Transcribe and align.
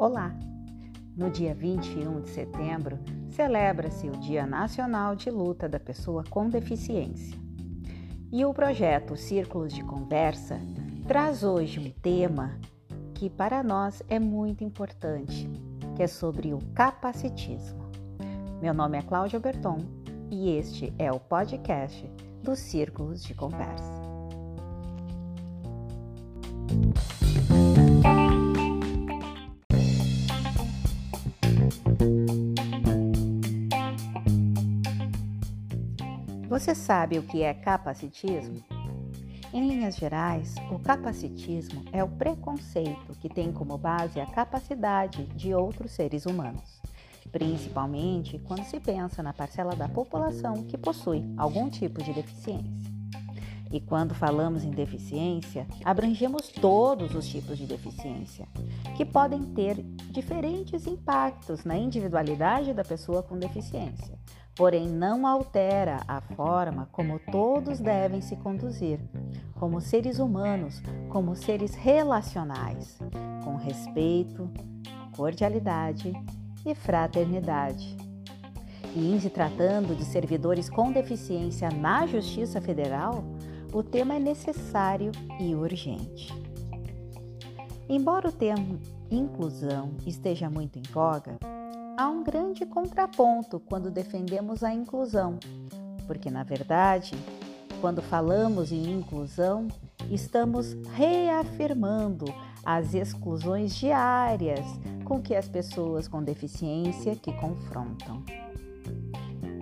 Olá! 0.00 0.34
No 1.14 1.28
dia 1.28 1.54
21 1.54 2.22
de 2.22 2.30
setembro, 2.30 2.98
celebra-se 3.28 4.08
o 4.08 4.12
Dia 4.12 4.46
Nacional 4.46 5.14
de 5.14 5.28
Luta 5.28 5.68
da 5.68 5.78
Pessoa 5.78 6.24
com 6.30 6.48
Deficiência. 6.48 7.38
E 8.32 8.42
o 8.46 8.54
projeto 8.54 9.14
Círculos 9.14 9.74
de 9.74 9.84
Conversa 9.84 10.58
traz 11.06 11.44
hoje 11.44 11.78
um 11.78 11.90
tema 12.00 12.58
que 13.12 13.28
para 13.28 13.62
nós 13.62 14.02
é 14.08 14.18
muito 14.18 14.64
importante, 14.64 15.46
que 15.94 16.02
é 16.02 16.06
sobre 16.06 16.54
o 16.54 16.60
capacitismo. 16.72 17.90
Meu 18.58 18.72
nome 18.72 18.96
é 18.96 19.02
Cláudia 19.02 19.38
Berton 19.38 19.80
e 20.30 20.56
este 20.56 20.94
é 20.98 21.12
o 21.12 21.20
podcast 21.20 22.10
dos 22.42 22.58
Círculos 22.58 23.22
de 23.22 23.34
Conversa. 23.34 23.99
Você 36.60 36.74
sabe 36.74 37.18
o 37.18 37.22
que 37.22 37.42
é 37.42 37.54
capacitismo? 37.54 38.62
Em 39.50 39.66
linhas 39.66 39.96
gerais, 39.96 40.56
o 40.70 40.78
capacitismo 40.78 41.86
é 41.90 42.04
o 42.04 42.08
preconceito 42.08 43.14
que 43.18 43.30
tem 43.30 43.50
como 43.50 43.78
base 43.78 44.20
a 44.20 44.26
capacidade 44.26 45.24
de 45.28 45.54
outros 45.54 45.90
seres 45.92 46.26
humanos, 46.26 46.82
principalmente 47.32 48.38
quando 48.40 48.62
se 48.64 48.78
pensa 48.78 49.22
na 49.22 49.32
parcela 49.32 49.74
da 49.74 49.88
população 49.88 50.62
que 50.64 50.76
possui 50.76 51.24
algum 51.38 51.70
tipo 51.70 52.04
de 52.04 52.12
deficiência. 52.12 52.99
E 53.70 53.80
quando 53.80 54.14
falamos 54.14 54.64
em 54.64 54.70
deficiência, 54.70 55.66
abrangemos 55.84 56.48
todos 56.48 57.14
os 57.14 57.28
tipos 57.28 57.56
de 57.56 57.66
deficiência, 57.66 58.48
que 58.96 59.04
podem 59.04 59.42
ter 59.54 59.80
diferentes 60.10 60.86
impactos 60.86 61.64
na 61.64 61.76
individualidade 61.76 62.74
da 62.74 62.82
pessoa 62.82 63.22
com 63.22 63.38
deficiência, 63.38 64.18
porém 64.56 64.88
não 64.88 65.24
altera 65.24 66.00
a 66.08 66.20
forma 66.20 66.88
como 66.90 67.20
todos 67.30 67.78
devem 67.78 68.20
se 68.20 68.34
conduzir, 68.36 68.98
como 69.54 69.80
seres 69.80 70.18
humanos, 70.18 70.82
como 71.08 71.36
seres 71.36 71.74
relacionais, 71.74 72.98
com 73.44 73.54
respeito, 73.54 74.50
cordialidade 75.16 76.12
e 76.66 76.74
fraternidade. 76.74 77.96
E 78.96 79.12
em 79.12 79.20
se 79.20 79.30
tratando 79.30 79.94
de 79.94 80.04
servidores 80.04 80.68
com 80.68 80.90
deficiência 80.90 81.70
na 81.70 82.06
Justiça 82.06 82.60
Federal, 82.60 83.24
o 83.72 83.82
tema 83.82 84.14
é 84.14 84.18
necessário 84.18 85.12
e 85.38 85.54
urgente. 85.54 86.34
Embora 87.88 88.28
o 88.28 88.32
termo 88.32 88.80
inclusão 89.10 89.92
esteja 90.06 90.48
muito 90.48 90.78
em 90.78 90.82
voga, 90.82 91.38
há 91.96 92.08
um 92.08 92.22
grande 92.22 92.64
contraponto 92.66 93.60
quando 93.60 93.90
defendemos 93.90 94.62
a 94.62 94.72
inclusão, 94.72 95.38
porque 96.06 96.30
na 96.30 96.42
verdade, 96.42 97.14
quando 97.80 98.02
falamos 98.02 98.72
em 98.72 98.92
inclusão, 98.92 99.68
estamos 100.10 100.76
reafirmando 100.94 102.26
as 102.64 102.94
exclusões 102.94 103.74
diárias 103.74 104.64
com 105.04 105.20
que 105.20 105.34
as 105.34 105.48
pessoas 105.48 106.06
com 106.06 106.22
deficiência 106.22 107.16
que 107.16 107.32
confrontam. 107.34 108.22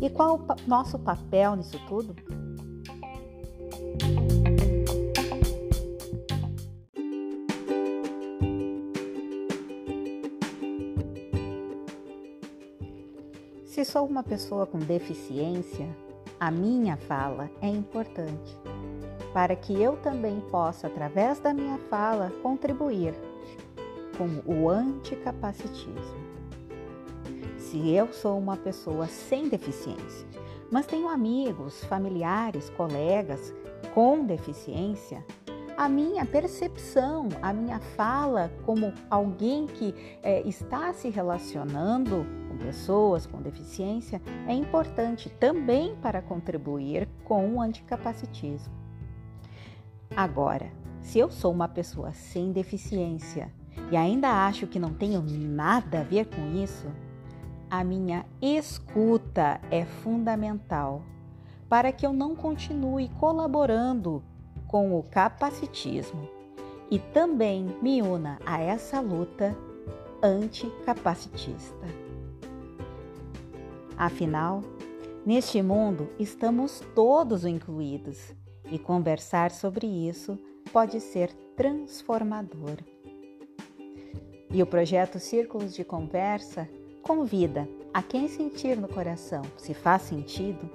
E 0.00 0.08
qual 0.08 0.36
o 0.36 0.68
nosso 0.68 0.98
papel 0.98 1.56
nisso 1.56 1.78
tudo? 1.86 2.39
Se 13.80 13.84
sou 13.86 14.04
uma 14.04 14.22
pessoa 14.22 14.66
com 14.66 14.78
deficiência, 14.78 15.88
a 16.38 16.50
minha 16.50 16.98
fala 16.98 17.48
é 17.62 17.66
importante 17.66 18.54
para 19.32 19.56
que 19.56 19.72
eu 19.72 19.96
também 20.02 20.38
possa, 20.50 20.86
através 20.86 21.40
da 21.40 21.54
minha 21.54 21.78
fala, 21.88 22.30
contribuir 22.42 23.14
com 24.18 24.42
o 24.44 24.68
anticapacitismo. 24.68 26.20
Se 27.56 27.88
eu 27.88 28.12
sou 28.12 28.38
uma 28.38 28.54
pessoa 28.54 29.06
sem 29.06 29.48
deficiência, 29.48 30.28
mas 30.70 30.84
tenho 30.84 31.08
amigos, 31.08 31.82
familiares, 31.84 32.68
colegas 32.76 33.54
com 33.94 34.26
deficiência, 34.26 35.24
a 35.80 35.88
minha 35.88 36.26
percepção, 36.26 37.30
a 37.40 37.54
minha 37.54 37.80
fala 37.80 38.52
como 38.66 38.92
alguém 39.08 39.66
que 39.66 39.94
é, 40.22 40.46
está 40.46 40.92
se 40.92 41.08
relacionando 41.08 42.26
com 42.46 42.58
pessoas 42.58 43.24
com 43.24 43.40
deficiência 43.40 44.20
é 44.46 44.52
importante 44.52 45.30
também 45.30 45.96
para 45.96 46.20
contribuir 46.20 47.08
com 47.24 47.54
o 47.54 47.62
anticapacitismo. 47.62 48.74
Agora, 50.14 50.70
se 51.00 51.18
eu 51.18 51.30
sou 51.30 51.50
uma 51.50 51.66
pessoa 51.66 52.12
sem 52.12 52.52
deficiência 52.52 53.50
e 53.90 53.96
ainda 53.96 54.46
acho 54.46 54.66
que 54.66 54.78
não 54.78 54.92
tenho 54.92 55.22
nada 55.22 56.00
a 56.00 56.04
ver 56.04 56.26
com 56.26 56.62
isso, 56.62 56.88
a 57.70 57.82
minha 57.82 58.26
escuta 58.42 59.58
é 59.70 59.86
fundamental 59.86 61.00
para 61.70 61.90
que 61.90 62.04
eu 62.04 62.12
não 62.12 62.36
continue 62.36 63.08
colaborando 63.18 64.22
com 64.70 64.96
o 64.96 65.02
capacitismo 65.02 66.30
e 66.88 67.00
também 67.00 67.76
me 67.82 68.00
una 68.00 68.38
a 68.46 68.60
essa 68.60 69.00
luta 69.00 69.56
anticapacitista. 70.22 71.86
Afinal, 73.96 74.62
neste 75.26 75.60
mundo 75.60 76.08
estamos 76.20 76.80
todos 76.94 77.44
incluídos 77.44 78.32
e 78.70 78.78
conversar 78.78 79.50
sobre 79.50 79.88
isso 79.88 80.38
pode 80.72 81.00
ser 81.00 81.32
transformador. 81.56 82.76
E 84.52 84.62
o 84.62 84.66
projeto 84.66 85.18
Círculos 85.18 85.74
de 85.74 85.82
Conversa 85.82 86.68
convida 87.02 87.68
a 87.92 88.04
quem 88.04 88.28
sentir 88.28 88.76
no 88.76 88.86
coração 88.86 89.42
se 89.56 89.74
faz 89.74 90.02
sentido 90.02 90.70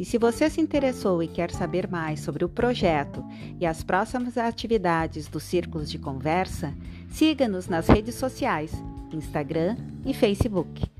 E 0.00 0.04
se 0.06 0.16
você 0.16 0.48
se 0.48 0.62
interessou 0.62 1.22
e 1.22 1.28
quer 1.28 1.50
saber 1.50 1.86
mais 1.86 2.20
sobre 2.20 2.42
o 2.42 2.48
projeto 2.48 3.22
e 3.60 3.66
as 3.66 3.82
próximas 3.82 4.38
atividades 4.38 5.28
dos 5.28 5.42
Círculos 5.42 5.90
de 5.90 5.98
Conversa, 5.98 6.72
siga-nos 7.10 7.68
nas 7.68 7.86
redes 7.86 8.14
sociais, 8.14 8.72
Instagram 9.12 9.76
e 10.06 10.14
Facebook. 10.14 10.90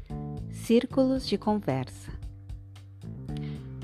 Círculos 0.51 1.27
de 1.27 1.39
Conversa. 1.39 2.13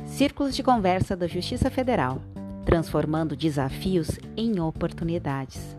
Círculos 0.04 0.54
de 0.54 0.62
Conversa 0.62 1.16
da 1.16 1.26
Justiça 1.26 1.70
Federal 1.70 2.20
transformando 2.66 3.36
desafios 3.36 4.18
em 4.36 4.58
oportunidades. 4.58 5.76